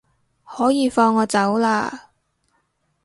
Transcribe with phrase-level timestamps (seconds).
[0.43, 2.05] 可以放我走喇